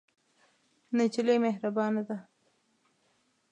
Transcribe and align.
نجلۍ 0.97 1.35
مهربانه 1.45 2.01
ده. 2.07 2.17